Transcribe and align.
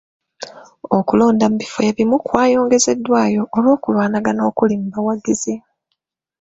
Okulonda 0.97 1.45
mu 1.51 1.55
bifo 1.61 1.79
ebimu 1.89 2.17
kwayongezeddwayo 2.27 3.41
olw'okulwanagana 3.57 4.41
okuli 4.49 4.75
mu 4.81 4.87
bawagizi. 4.93 5.55